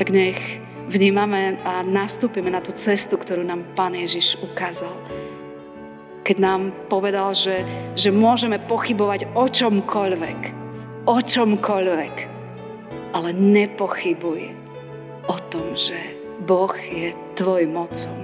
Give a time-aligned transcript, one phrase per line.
[0.00, 0.40] tak nech
[0.88, 4.96] vnímame a nastúpime na tú cestu, ktorú nám Pán Ježiš ukázal.
[6.24, 7.68] Keď nám povedal, že,
[8.00, 10.40] že môžeme pochybovať o čomkoľvek,
[11.04, 12.14] o čomkoľvek,
[13.12, 14.40] ale nepochybuj
[15.28, 16.00] o tom, že
[16.48, 18.16] Boh je tvoj mocom.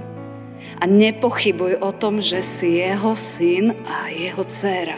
[0.80, 4.96] A nepochybuj o tom, že si jeho syn a jeho dcéra.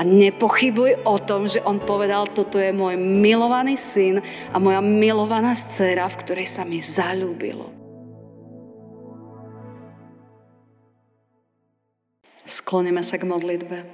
[0.00, 5.52] A nepochybuj o tom, že on povedal, toto je môj milovaný syn a moja milovaná
[5.52, 7.68] dcéra, v ktorej sa mi zalúbilo.
[12.48, 13.84] Skloníme sa k modlitbe.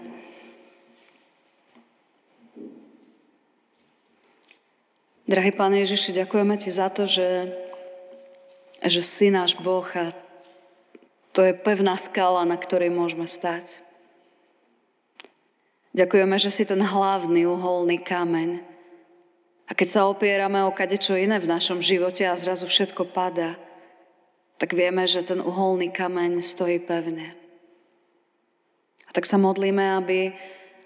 [5.27, 7.51] Drahý Pán Ježiši, ďakujeme Ti za to, že,
[8.79, 10.15] že si náš Boh a
[11.35, 13.86] to je pevná skala, na ktorej môžeme stať.
[15.97, 18.61] Ďakujeme, že si ten hlavný uholný kameň.
[19.65, 23.57] A keď sa opierame o kadečo iné v našom živote a zrazu všetko padá,
[24.61, 27.33] tak vieme, že ten uholný kameň stojí pevne.
[29.09, 30.37] A tak sa modlíme, aby,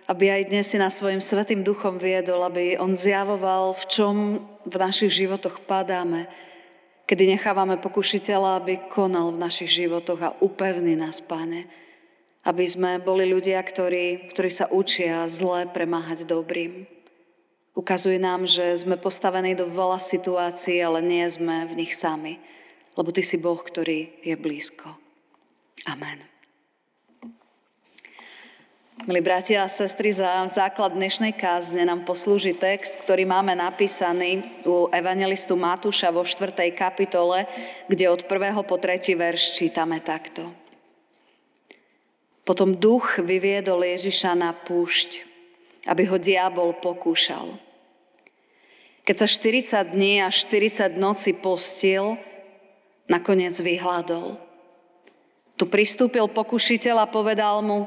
[0.06, 4.14] aby aj dnes si nás svojim svetým duchom viedol, aby on zjavoval, v čom
[4.62, 6.30] v našich životoch padáme,
[7.10, 11.89] kedy nechávame pokušiteľa, aby konal v našich životoch a upevní nás, Pane.
[12.40, 16.88] Aby sme boli ľudia, ktorí, ktorí sa učia zle premáhať dobrým.
[17.76, 22.40] Ukazuje nám, že sme postavení do veľa situácií, ale nie sme v nich sami.
[22.96, 24.96] Lebo Ty si Boh, ktorý je blízko.
[25.86, 26.30] Amen.
[29.08, 34.92] Milí bratia a sestry, za základ dnešnej kázne nám poslúži text, ktorý máme napísaný u
[34.92, 36.52] evangelistu Matúša vo 4.
[36.76, 37.48] kapitole,
[37.88, 38.60] kde od 1.
[38.60, 39.00] po 3.
[39.16, 40.52] verš čítame takto.
[42.50, 45.22] Potom duch vyviedol Ježiša na púšť,
[45.86, 47.54] aby ho diabol pokúšal.
[49.06, 49.30] Keď sa
[49.86, 52.18] 40 dní a 40 noci postil,
[53.06, 54.34] nakoniec vyhľadol.
[55.54, 57.86] Tu pristúpil pokušiteľ a povedal mu,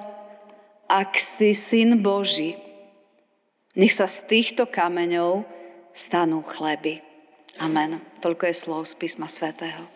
[0.87, 2.55] ak si syn Boží,
[3.75, 5.43] nech sa z týchto kameňov
[5.91, 7.03] stanú chleby.
[7.59, 7.99] Amen.
[8.23, 9.92] Toľko je slov z písma svätého.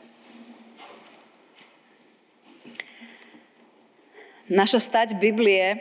[4.48, 5.76] Naša stať Biblie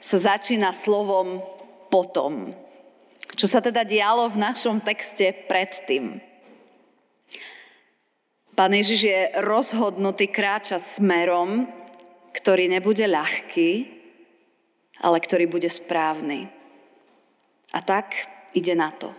[0.00, 1.44] sa začína slovom
[1.92, 2.56] potom.
[3.36, 6.24] Čo sa teda dialo v našom texte predtým?
[8.56, 11.68] Pán Ježiš je rozhodnutý kráčať smerom,
[12.32, 13.70] ktorý nebude ľahký,
[15.00, 16.48] ale ktorý bude správny.
[17.72, 18.16] A tak
[18.52, 19.12] ide na to.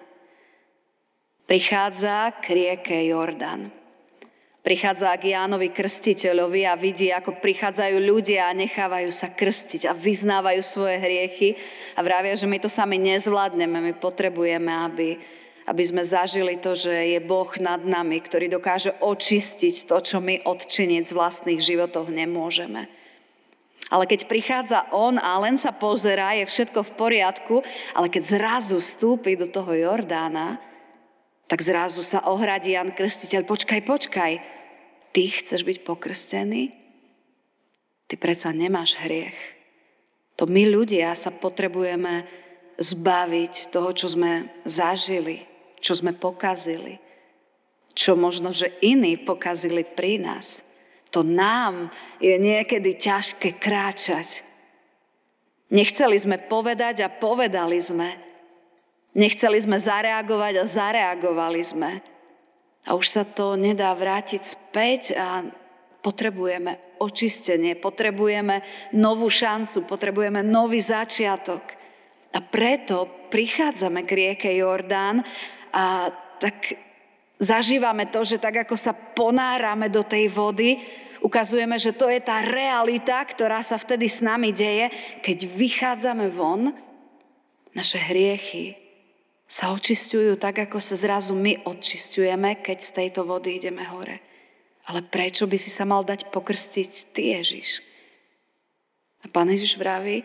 [1.46, 3.81] Prichádza k rieke Jordan.
[4.62, 10.62] Prichádza k Jánovi Krstiteľovi a vidí, ako prichádzajú ľudia a nechávajú sa krstiť a vyznávajú
[10.62, 11.58] svoje hriechy
[11.98, 15.18] a vravia, že my to sami nezvládneme, my potrebujeme, aby,
[15.66, 20.46] aby sme zažili to, že je Boh nad nami, ktorý dokáže očistiť to, čo my
[20.46, 22.86] odčiniť z vlastných životov nemôžeme.
[23.90, 27.56] Ale keď prichádza on a len sa pozerá, je všetko v poriadku,
[27.98, 30.71] ale keď zrazu vstúpi do toho Jordána,
[31.52, 34.34] tak zrazu sa ohradí Jan Krstiteľ, počkaj, počkaj,
[35.12, 36.72] ty chceš byť pokrstený?
[38.08, 39.36] Ty predsa nemáš hriech.
[40.40, 42.24] To my ľudia sa potrebujeme
[42.80, 45.44] zbaviť toho, čo sme zažili,
[45.84, 47.04] čo sme pokazili,
[47.92, 50.64] čo možno, že iní pokazili pri nás.
[51.12, 51.92] To nám
[52.24, 54.48] je niekedy ťažké kráčať.
[55.68, 58.31] Nechceli sme povedať a povedali sme,
[59.12, 61.92] Nechceli sme zareagovať a zareagovali sme.
[62.88, 65.44] A už sa to nedá vrátiť späť a
[66.02, 68.64] potrebujeme očistenie, potrebujeme
[68.96, 71.62] novú šancu, potrebujeme nový začiatok.
[72.32, 75.22] A preto prichádzame k rieke Jordán
[75.76, 76.80] a tak
[77.38, 80.80] zažívame to, že tak ako sa ponárame do tej vody,
[81.22, 84.90] ukazujeme, že to je tá realita, ktorá sa vtedy s nami deje,
[85.22, 86.74] keď vychádzame von,
[87.78, 88.81] naše hriechy
[89.52, 94.24] sa očistujú tak, ako sa zrazu my očistujeme, keď z tejto vody ideme hore.
[94.88, 97.84] Ale prečo by si sa mal dať pokrstiť ty, Ježiš?
[99.22, 100.24] A pán Ježiš vraví,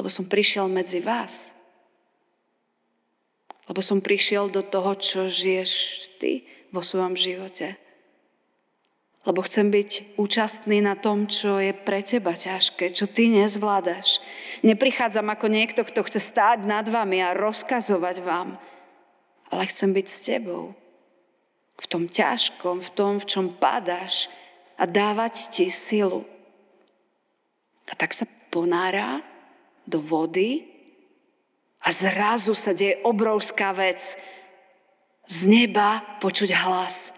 [0.00, 1.52] lebo som prišiel medzi vás.
[3.68, 5.70] Lebo som prišiel do toho, čo žiješ
[6.16, 7.83] ty vo svojom živote
[9.24, 14.20] lebo chcem byť účastný na tom, čo je pre teba ťažké, čo ty nezvládaš.
[14.60, 18.60] Neprichádzam ako niekto, kto chce stáť nad vami a rozkazovať vám,
[19.48, 20.76] ale chcem byť s tebou.
[21.80, 24.28] V tom ťažkom, v tom, v čom padáš
[24.76, 26.28] a dávať ti silu.
[27.88, 29.24] A tak sa ponára
[29.88, 30.68] do vody
[31.80, 34.16] a zrazu sa deje obrovská vec.
[35.24, 37.13] z neba počuť hlas.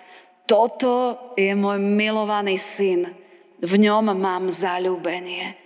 [0.47, 3.11] Toto je môj milovaný syn.
[3.59, 5.59] V ňom mám zalúbenie.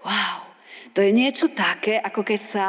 [0.00, 0.48] Wow.
[0.96, 2.66] To je niečo také, ako keď sa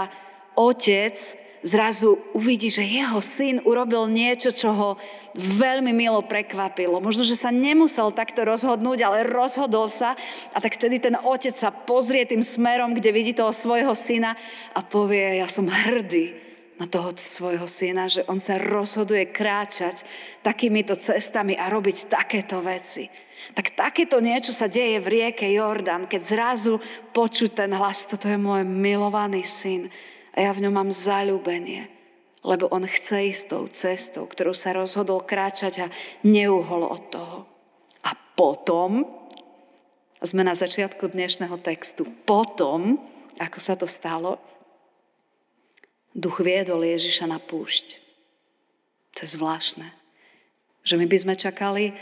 [0.59, 1.15] otec
[1.63, 4.89] zrazu uvidí, že jeho syn urobil niečo, čo ho
[5.37, 6.99] veľmi milo prekvapilo.
[6.99, 10.17] Možno, že sa nemusel takto rozhodnúť, ale rozhodol sa
[10.51, 14.35] a tak vtedy ten otec sa pozrie tým smerom, kde vidí toho svojho syna
[14.75, 16.50] a povie, ja som hrdý
[16.81, 20.01] na toho svojho syna, že on sa rozhoduje kráčať
[20.41, 23.05] takýmito cestami a robiť takéto veci.
[23.53, 26.81] Tak takéto niečo sa deje v rieke Jordan, keď zrazu
[27.13, 29.93] počuť ten hlas, toto je môj milovaný syn
[30.33, 31.85] a ja v ňom mám zalúbenie,
[32.41, 35.91] lebo on chce ísť tou cestou, ktorú sa rozhodol kráčať a
[36.25, 37.37] neuhol od toho.
[38.01, 39.05] A potom,
[40.17, 42.97] sme na začiatku dnešného textu, potom,
[43.37, 44.41] ako sa to stalo,
[46.11, 47.99] Duch viedol Ježiša na púšť.
[49.15, 49.87] To je zvláštne.
[50.83, 51.95] Že my by sme čakali,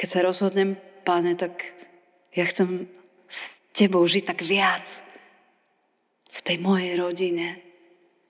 [0.00, 1.76] keď sa rozhodnem, páne, tak
[2.36, 2.88] ja chcem
[3.26, 4.86] s tebou žiť tak viac.
[6.30, 7.58] V tej mojej rodine,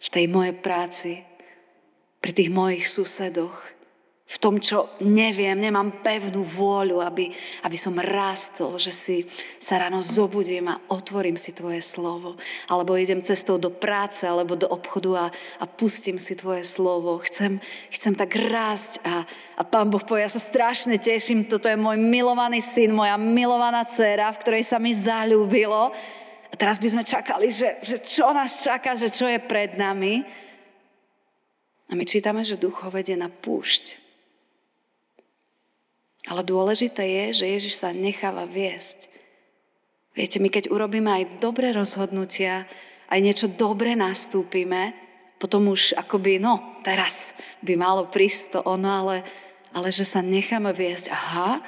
[0.00, 1.12] v tej mojej práci,
[2.18, 3.79] pri tých mojich susedoch,
[4.30, 7.34] v tom, čo neviem, nemám pevnú vôľu, aby,
[7.66, 9.16] aby som rástol, že si
[9.58, 12.38] sa ráno zobudím a otvorím si Tvoje slovo.
[12.70, 17.18] Alebo idem cestou do práce, alebo do obchodu a, a pustím si Tvoje slovo.
[17.26, 17.58] Chcem,
[17.90, 19.26] chcem tak rásť a,
[19.58, 23.82] a Pán Boh povie, ja sa strašne teším, toto je môj milovaný syn, moja milovaná
[23.82, 25.90] dcera, v ktorej sa mi zalúbilo.
[26.50, 30.22] A teraz by sme čakali, že, že čo nás čaká, že čo je pred nami.
[31.90, 33.99] A my čítame, že duch ho vedie na púšť
[36.30, 39.10] ale dôležité je, že Ježiš sa necháva viesť.
[40.14, 42.70] Viete, my keď urobíme aj dobré rozhodnutia,
[43.10, 44.94] aj niečo dobre nastúpime,
[45.42, 47.34] potom už akoby, no, teraz
[47.66, 49.16] by malo prísť to ono, ale,
[49.74, 51.10] ale že sa necháme viesť.
[51.10, 51.58] Aha,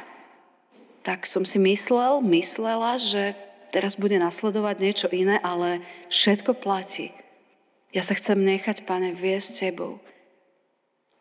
[1.03, 3.35] tak som si myslel, myslela, že
[3.75, 7.11] teraz bude nasledovať niečo iné, ale všetko platí.
[7.91, 9.99] Ja sa chcem nechať, pane, viesť tebou.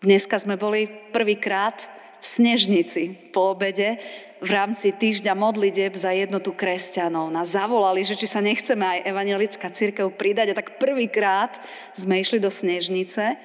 [0.06, 3.98] Dneska sme boli prvýkrát v Snežnici po obede
[4.42, 7.30] v rámci týždňa modlitieb za jednotu kresťanov.
[7.30, 11.62] Nás zavolali, že či sa nechceme aj evangelická církev pridať a tak prvýkrát
[11.94, 13.38] sme išli do Snežnice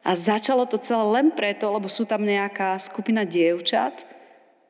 [0.00, 4.04] a začalo to celé len preto, lebo sú tam nejaká skupina dievčat,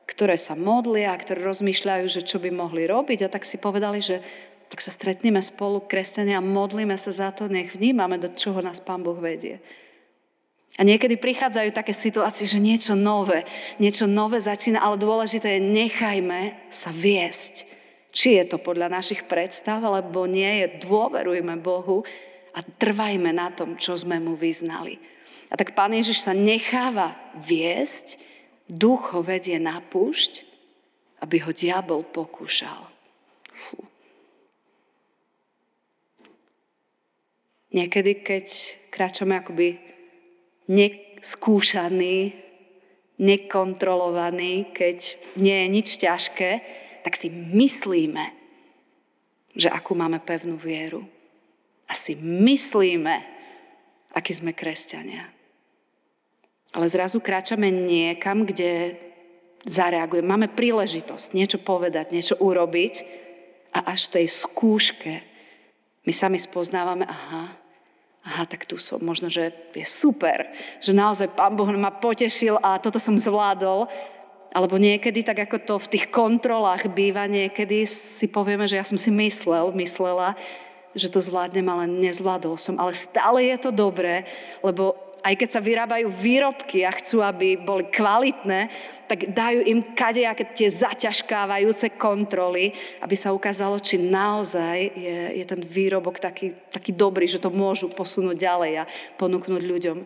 [0.07, 4.19] ktoré sa modlia, ktoré rozmýšľajú, že čo by mohli robiť a tak si povedali, že
[4.67, 8.81] tak sa stretneme spolu, kresťania, a modlíme sa za to, nech vnímame, do čoho nás
[8.81, 9.61] Pán Boh vedie.
[10.75, 13.47] A niekedy prichádzajú také situácie, že niečo nové,
[13.79, 17.63] niečo nové začína, ale dôležité je, nechajme sa viesť.
[18.11, 22.03] Či je to podľa našich predstav, alebo nie je, dôverujme Bohu
[22.51, 24.99] a trvajme na tom, čo sme mu vyznali.
[25.47, 28.19] A tak Pán Ježiš sa necháva viesť,
[28.67, 30.43] duch ho vedie na púšť,
[31.23, 32.91] aby ho diabol pokúšal.
[33.55, 33.79] Fú.
[37.71, 38.45] Niekedy, keď
[38.91, 39.84] kráčame akoby
[40.69, 42.33] neskúšaný,
[43.15, 44.97] nekontrolovaný, keď
[45.39, 46.51] nie je nič ťažké,
[47.05, 48.33] tak si myslíme,
[49.55, 51.05] že akú máme pevnú vieru.
[51.85, 53.15] A si myslíme,
[54.11, 55.29] akí sme kresťania.
[56.75, 58.99] Ale zrazu kráčame niekam, kde
[59.63, 60.27] zareagujeme.
[60.27, 62.93] Máme príležitosť niečo povedať, niečo urobiť
[63.71, 65.13] a až v tej skúške
[66.05, 67.57] my sami spoznávame, aha,
[68.25, 70.49] aha, tak tu som, možno, že je super,
[70.81, 73.85] že naozaj Pán Boh ma potešil a toto som zvládol.
[74.55, 78.95] Alebo niekedy, tak ako to v tých kontrolách býva, niekedy si povieme, že ja som
[78.95, 80.31] si myslel, myslela,
[80.95, 82.79] že to zvládnem, ale nezvládol som.
[82.79, 84.23] Ale stále je to dobré,
[84.63, 88.69] lebo aj keď sa vyrábajú výrobky a chcú, aby boli kvalitné,
[89.09, 92.69] tak dajú im kadejaké tie zaťažkávajúce kontroly,
[93.01, 97.89] aby sa ukázalo, či naozaj je, je ten výrobok taký, taký dobrý, že to môžu
[97.89, 99.97] posunúť ďalej a ponúknuť ľuďom.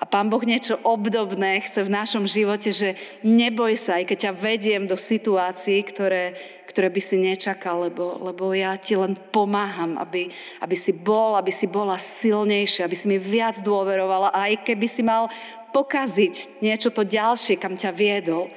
[0.00, 4.32] A Pán Boh niečo obdobné chce v našom živote, že neboj sa, aj keď ťa
[4.32, 6.32] vediem do situácií, ktoré,
[6.64, 10.32] ktoré by si nečakal, lebo, lebo ja ti len pomáham, aby,
[10.64, 15.04] aby si bol, aby si bola silnejšia, aby si mi viac dôverovala, aj keby si
[15.04, 15.28] mal
[15.76, 18.48] pokaziť niečo to ďalšie, kam ťa viedol,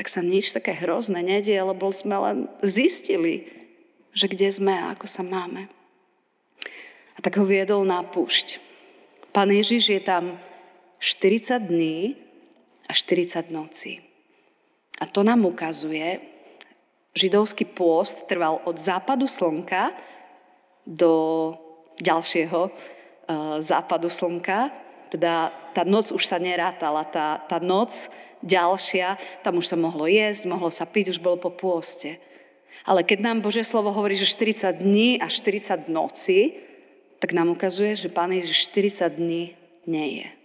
[0.00, 3.52] tak sa nič také hrozné nedie, lebo sme len zistili,
[4.16, 5.68] že kde sme a ako sa máme.
[7.14, 8.58] A tak ho viedol na púšť.
[9.30, 10.38] Pán Ježiš je tam
[11.04, 12.16] 40 dní
[12.88, 14.00] a 40 nocí.
[15.00, 16.24] A to nám ukazuje,
[17.12, 19.92] židovský pôst trval od západu slnka
[20.88, 21.12] do
[22.00, 22.72] ďalšieho uh,
[23.60, 24.72] západu slnka,
[25.12, 28.08] teda tá noc už sa nerátala, tá, tá noc
[28.40, 32.16] ďalšia, tam už sa mohlo jesť, mohlo sa piť, už bolo po pôste.
[32.88, 36.64] Ale keď nám Božie slovo hovorí, že 40 dní a 40 noci,
[37.20, 39.52] tak nám ukazuje, že Pán Ježiš 40 dní
[39.84, 40.43] nie je.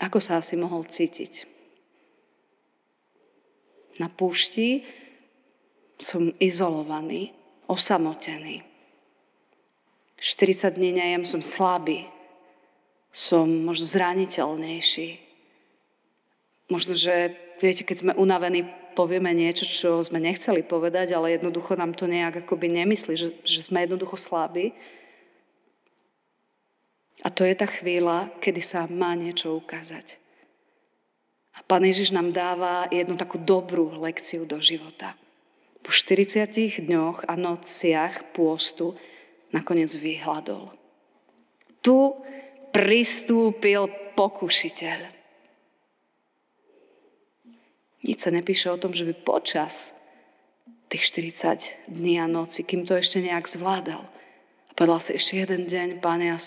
[0.00, 1.48] Ako sa asi mohol cítiť?
[3.96, 4.84] Na púšti
[5.96, 7.32] som izolovaný,
[7.64, 8.60] osamotený.
[10.20, 12.04] 40 dní nejem, som slabý.
[13.12, 15.08] Som možno zraniteľnejší.
[16.68, 21.96] Možno, že viete, keď sme unavení, povieme niečo, čo sme nechceli povedať, ale jednoducho nám
[21.96, 24.76] to nejak akoby nemyslí, že, že sme jednoducho slabí.
[27.24, 30.20] A to je tá chvíľa, kedy sa má niečo ukázať.
[31.56, 35.16] A Pán Ježiš nám dáva jednu takú dobrú lekciu do života.
[35.80, 38.92] Po 40 dňoch a nociach pôstu
[39.54, 40.74] nakoniec vyhľadol.
[41.80, 41.96] Tu
[42.74, 44.98] pristúpil pokušiteľ.
[48.04, 49.96] Nič sa nepíše o tom, že by počas
[50.92, 54.06] tých 40 dní a noci, kým to ešte nejak zvládal.
[54.70, 56.38] A povedal si ešte jeden deň, pán, ja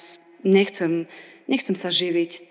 [0.43, 1.08] nechcem,
[1.48, 2.50] nechcem sa živiť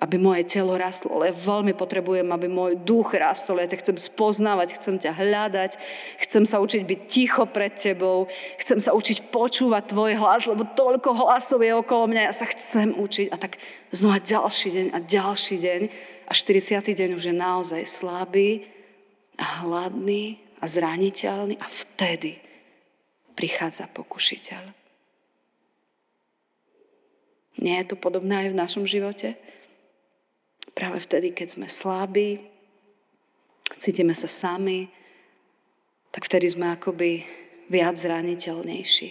[0.00, 3.60] aby moje telo rastlo, ale veľmi potrebujem, aby môj duch rastol.
[3.60, 5.76] Ja ťa chcem spoznávať, chcem ťa hľadať,
[6.24, 8.24] chcem sa učiť byť ticho pred tebou,
[8.56, 12.96] chcem sa učiť počúvať tvoj hlas, lebo toľko hlasov je okolo mňa, ja sa chcem
[12.96, 13.28] učiť.
[13.28, 13.60] A tak
[13.92, 15.80] znova ďalší deň a ďalší deň
[16.24, 16.80] a 40.
[16.80, 18.64] deň už je naozaj slabý
[19.36, 22.40] a hladný a zraniteľný a vtedy
[23.36, 24.79] prichádza pokušiteľ.
[27.60, 29.36] Nie je to podobné aj v našom živote?
[30.72, 32.40] Práve vtedy, keď sme slabí,
[33.76, 34.88] cítime sa sami,
[36.08, 37.22] tak vtedy sme akoby
[37.68, 39.08] viac zraniteľnejší.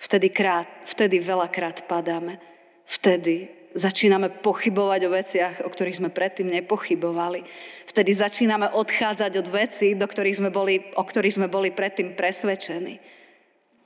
[0.00, 2.40] Vtedy, krát, vtedy veľakrát padáme.
[2.88, 3.46] Vtedy
[3.76, 7.46] začíname pochybovať o veciach, o ktorých sme predtým nepochybovali.
[7.86, 12.98] Vtedy začíname odchádzať od vecí, do ktorých sme boli, o ktorých sme boli predtým presvedčení.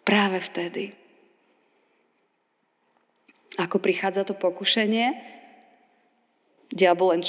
[0.07, 1.06] Práve vtedy.
[3.57, 5.37] Ako prichádza to pokušenie?
[6.73, 7.23] diabol len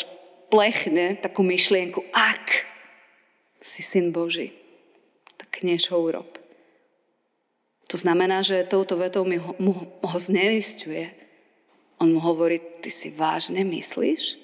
[0.50, 2.66] plechne takú myšlienku, ak
[3.62, 4.56] si syn Boží,
[5.36, 6.40] tak niečo urob.
[7.88, 11.12] To znamená, že touto vetou mi ho, mu, ho zneistuje.
[11.98, 14.36] On mu hovorí, ty si vážne myslíš?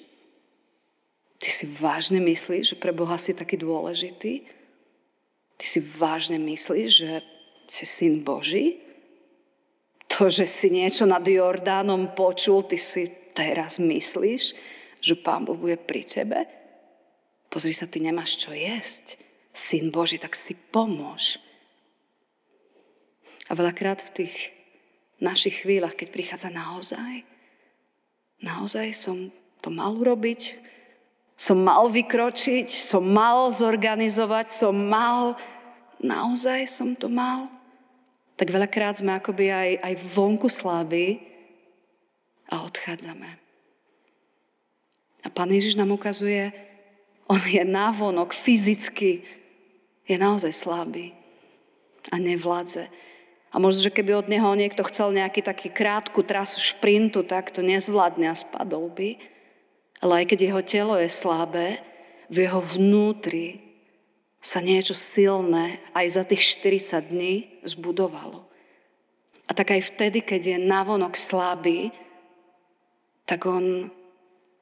[1.40, 4.48] Ty si vážne myslíš, že pre Boha si taký dôležitý?
[5.60, 7.10] Ty si vážne myslíš, že
[7.68, 8.83] si syn Boží?
[10.14, 14.54] To, že si niečo nad Jordánom počul, ty si teraz myslíš?
[15.04, 16.48] že Pán Boh bude pri tebe?
[17.52, 19.20] Pozri sa, ty nemáš čo jesť.
[19.52, 21.36] Syn Boží, tak si pomôž.
[23.46, 24.34] A veľakrát v tých
[25.20, 27.22] našich chvíľach, keď prichádza naozaj,
[28.40, 29.28] naozaj som
[29.60, 30.56] to mal urobiť,
[31.36, 35.36] som mal vykročiť, som mal zorganizovať, som mal,
[36.00, 37.52] naozaj som to mal.
[38.34, 41.22] Tak veľakrát sme akoby aj, aj vonku slabí
[42.50, 43.30] a odchádzame.
[45.24, 46.52] A Pán Ježiš nám ukazuje,
[47.24, 49.24] on je návonok fyzicky,
[50.04, 51.16] je naozaj slabý
[52.12, 52.92] a nevládze.
[53.54, 57.62] A možno, že keby od neho niekto chcel nejaký taký krátku trasu šprintu, tak to
[57.62, 59.16] nezvládne a spadol by.
[60.02, 61.80] Ale aj keď jeho telo je slabé,
[62.28, 63.73] v jeho vnútri
[64.44, 68.44] sa niečo silné aj za tých 40 dní zbudovalo.
[69.48, 71.88] A tak aj vtedy, keď je navonok slabý,
[73.24, 73.88] tak on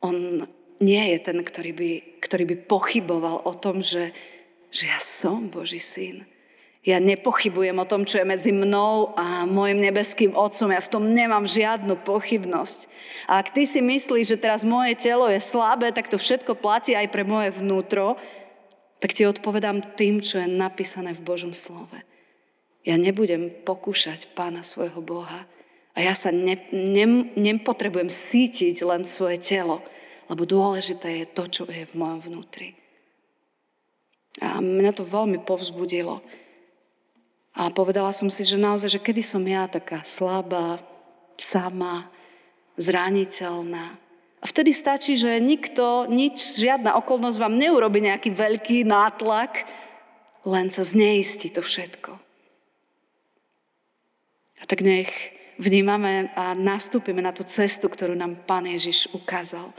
[0.03, 0.45] on
[0.83, 4.11] nie je ten, ktorý by, ktorý by pochyboval o tom, že,
[4.75, 6.27] že ja som Boží syn.
[6.83, 10.75] Ja nepochybujem o tom, čo je medzi mnou a môjim nebeským otcom.
[10.75, 12.91] Ja v tom nemám žiadnu pochybnosť.
[13.31, 16.99] A ak ty si myslíš, že teraz moje telo je slabé, tak to všetko platí
[16.99, 18.19] aj pre moje vnútro,
[19.03, 22.07] tak ti odpovedám tým, čo je napísané v Božom slove.
[22.87, 25.51] Ja nebudem pokúšať pána svojho Boha,
[25.93, 27.07] a ja sa ne, ne,
[27.37, 29.85] nepotrebujem sítiť len svoje telo,
[30.33, 32.73] lebo dôležité je to, čo je v mojom vnútri.
[34.41, 36.25] A mňa to veľmi povzbudilo.
[37.53, 40.81] A povedala som si, že naozaj, že kedy som ja taká slabá,
[41.37, 42.09] sama,
[42.81, 44.01] zraniteľná.
[44.43, 49.63] A vtedy stačí, že nikto, nič, žiadna okolnosť vám neurobi nejaký veľký nátlak,
[50.43, 52.19] len sa zneistí to všetko.
[54.59, 55.11] A tak nech
[55.63, 59.71] vnímame a nastúpime na tú cestu, ktorú nám Pán Ježiš ukázal.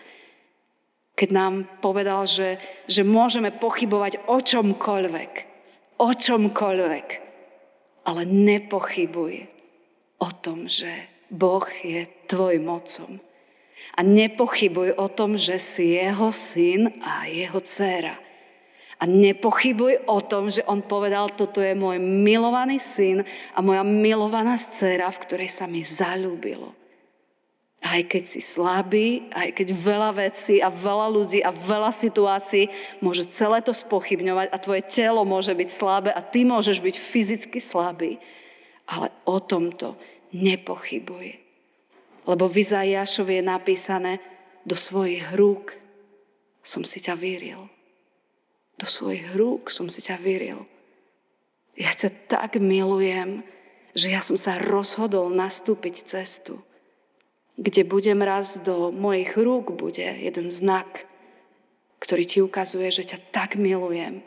[1.20, 1.54] Keď nám
[1.84, 5.32] povedal, že, že môžeme pochybovať o čomkoľvek,
[6.00, 7.08] o čomkoľvek,
[8.08, 9.34] ale nepochybuj
[10.24, 10.90] o tom, že
[11.28, 13.20] Boh je tvojim otcom.
[13.94, 18.18] A nepochybuj o tom, že si jeho syn a jeho dcéra.
[18.98, 24.56] A nepochybuj o tom, že on povedal, toto je môj milovaný syn a moja milovaná
[24.56, 26.72] dcéra, v ktorej sa mi zalúbilo.
[27.84, 32.72] Aj keď si slabý, aj keď veľa vecí a veľa ľudí a veľa situácií
[33.04, 37.60] môže celé to spochybňovať a tvoje telo môže byť slabé a ty môžeš byť fyzicky
[37.60, 38.24] slabý.
[38.88, 40.00] Ale o tomto
[40.32, 41.43] nepochybuj.
[42.24, 44.14] Lebo v Izajašovi je napísané,
[44.64, 45.76] do svojich rúk
[46.64, 47.68] som si ťa vyril.
[48.80, 50.64] Do svojich rúk som si ťa vyril.
[51.76, 53.44] Ja ťa tak milujem,
[53.92, 56.64] že ja som sa rozhodol nastúpiť cestu
[57.58, 61.06] kde budem raz do mojich rúk, bude jeden znak,
[62.02, 64.26] ktorý ti ukazuje, že ťa tak milujem,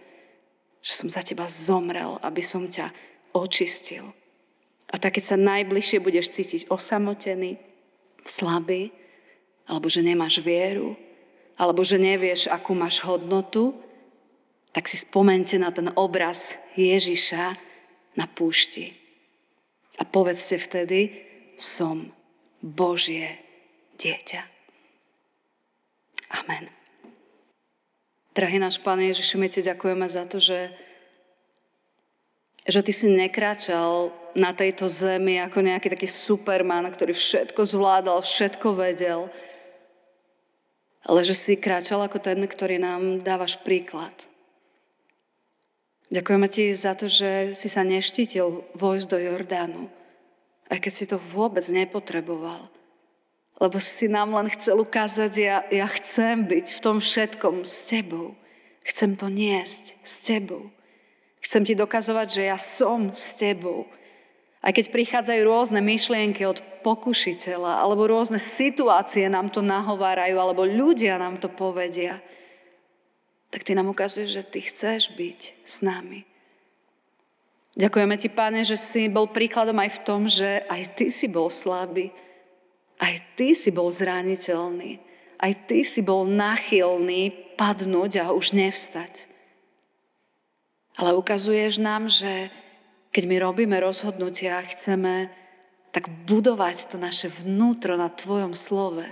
[0.80, 2.94] že som za teba zomrel, aby som ťa
[3.34, 4.14] očistil.
[4.86, 7.58] A tak, keď sa najbližšie budeš cítiť osamotený,
[8.28, 8.92] slabý,
[9.66, 10.94] alebo že nemáš vieru,
[11.56, 13.74] alebo že nevieš, akú máš hodnotu,
[14.76, 17.56] tak si spomente na ten obraz Ježiša
[18.20, 18.92] na púšti.
[19.96, 21.24] A povedzte vtedy,
[21.56, 22.12] som
[22.60, 23.40] Božie
[23.96, 24.44] dieťa.
[26.44, 26.68] Amen.
[28.36, 30.68] Drahý náš Pane Ježišu, my Ti ďakujeme za to, že,
[32.68, 38.76] že Ty si nekráčal na tejto zemi ako nejaký taký superman, ktorý všetko zvládal, všetko
[38.76, 39.32] vedel,
[41.08, 44.12] ale že si kráčal ako ten, ktorý nám dávaš príklad.
[46.12, 49.82] Ďakujeme Ti za to, že si sa neštítil vojsť do Jordánu,
[50.70, 52.70] aj keď si to vôbec nepotreboval.
[53.56, 58.36] Lebo si nám len chcel ukázať, ja, ja chcem byť v tom všetkom s tebou.
[58.84, 60.70] Chcem to niesť s tebou.
[61.40, 63.88] Chcem ti dokazovať, že ja som s tebou.
[64.66, 71.22] Aj keď prichádzajú rôzne myšlienky od pokušiteľa, alebo rôzne situácie nám to nahovárajú, alebo ľudia
[71.22, 72.18] nám to povedia,
[73.54, 76.26] tak ty nám ukazuješ, že ty chceš byť s nami.
[77.78, 81.46] Ďakujeme ti, Pane, že si bol príkladom aj v tom, že aj ty si bol
[81.46, 82.10] slabý.
[82.98, 84.98] Aj ty si bol zraniteľný.
[85.38, 89.28] Aj ty si bol nachylný padnúť a už nevstať.
[90.96, 92.48] Ale ukazuješ nám, že
[93.16, 95.32] keď my robíme rozhodnutia a chceme
[95.88, 99.08] tak budovať to naše vnútro na Tvojom slove,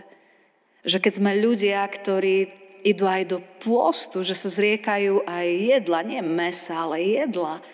[0.85, 2.53] že keď sme ľudia, ktorí
[2.85, 7.65] idú aj do pôstu, že sa zriekajú aj jedla, nie mesa, ale jedla,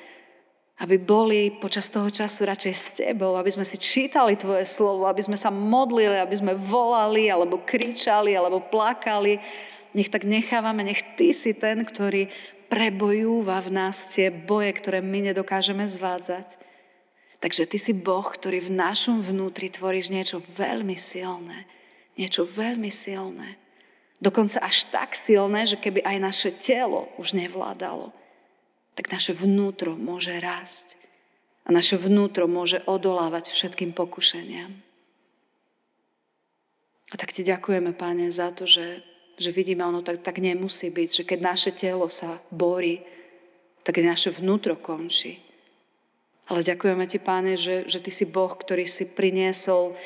[0.79, 5.27] aby boli počas toho času radšej s tebou, aby sme si čítali tvoje slovo, aby
[5.27, 9.43] sme sa modlili, aby sme volali, alebo kričali, alebo plakali.
[9.99, 12.31] Nech tak nechávame, nech ty si ten, ktorý
[12.71, 16.55] prebojúva v nás tie boje, ktoré my nedokážeme zvádzať.
[17.43, 21.67] Takže ty si Boh, ktorý v našom vnútri tvoríš niečo veľmi silné.
[22.15, 23.59] Niečo veľmi silné.
[24.21, 28.13] Dokonca až tak silné, že keby aj naše telo už nevládalo,
[28.93, 31.01] tak naše vnútro môže rásť
[31.65, 34.77] a naše vnútro môže odolávať všetkým pokušeniam.
[37.11, 39.03] A tak ti ďakujeme, Pane, za to, že,
[39.41, 43.01] že vidíme, ono tak, tak nemusí byť, že keď naše telo sa borí,
[43.81, 45.41] tak naše vnútro končí.
[46.45, 49.97] Ale ďakujeme ti, Páne, že, že ty si Boh, ktorý si priniesol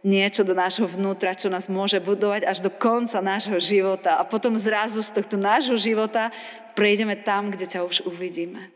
[0.00, 4.16] niečo do nášho vnútra, čo nás môže budovať až do konca nášho života.
[4.16, 6.32] A potom zrazu z tohto nášho života
[6.72, 8.72] prejdeme tam, kde ťa už uvidíme.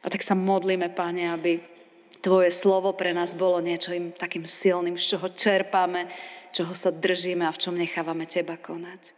[0.00, 1.60] A tak sa modlíme, Pane, aby
[2.20, 6.04] Tvoje slovo pre nás bolo niečo takým silným, z čoho čerpáme,
[6.52, 9.16] čoho sa držíme a v čom nechávame Teba konať.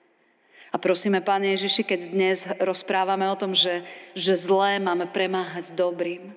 [0.73, 3.85] A prosíme, Pane Ježiši, keď dnes rozprávame o tom, že,
[4.17, 6.33] že zlé máme premáhať dobrým,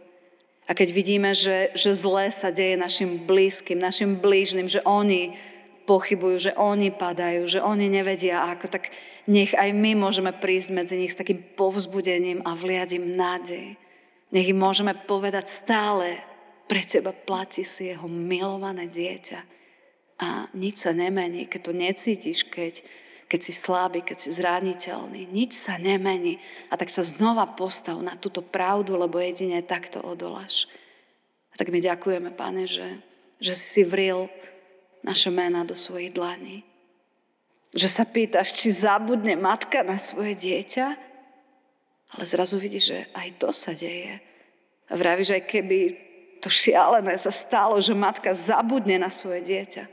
[0.65, 5.37] a keď vidíme, že, že zlé sa deje našim blízkym, našim blížnym, že oni
[5.85, 8.89] pochybujú, že oni padajú, že oni nevedia ako, tak
[9.29, 13.77] nech aj my môžeme prísť medzi nich s takým povzbudením a vliať im nádej.
[14.33, 16.25] Nech im môžeme povedať stále,
[16.65, 19.54] pre teba platí si jeho milované dieťa.
[20.15, 22.79] A nič sa nemení, keď to necítiš, keď,
[23.27, 25.27] keď si slabý, keď si zraniteľný.
[25.27, 26.39] Nič sa nemení.
[26.71, 30.71] A tak sa znova postav na túto pravdu, lebo jedine takto odoláš.
[31.51, 32.99] A tak my ďakujeme, Pane, že,
[33.43, 34.31] že si si vril
[35.03, 36.63] naše mena do svojich dlaní.
[37.75, 40.87] Že sa pýtaš, či zabudne matka na svoje dieťa,
[42.15, 44.23] ale zrazu vidíš, že aj to sa deje.
[44.87, 45.79] A vravíš, aj keby
[46.39, 49.83] to šialené sa stalo, že matka zabudne na svoje dieťa,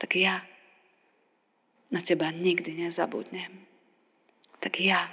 [0.00, 0.40] tak ja
[1.92, 3.68] na teba nikdy nezabudnem.
[4.56, 5.12] Tak ja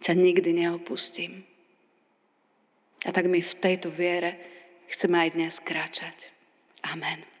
[0.00, 1.44] ťa nikdy neopustím.
[3.04, 4.40] A tak my v tejto viere
[4.88, 6.32] chceme aj dnes kráčať.
[6.80, 7.33] Amen.